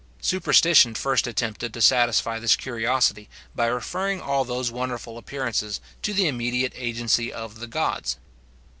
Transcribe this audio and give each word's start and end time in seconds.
Superstition 0.23 0.95
first 0.95 1.27
attempted 1.27 1.75
to 1.75 1.79
satisfy 1.79 2.39
this 2.39 2.55
curiosity, 2.55 3.29
by 3.53 3.67
referring 3.67 4.19
all 4.19 4.43
those 4.43 4.71
wonderful 4.71 5.15
appearances 5.15 5.79
to 6.01 6.11
the 6.11 6.27
immediate 6.27 6.73
agency 6.75 7.31
of 7.31 7.59
the 7.59 7.67
gods. 7.67 8.17